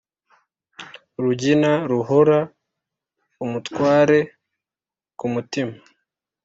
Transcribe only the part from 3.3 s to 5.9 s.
umutware ku mutima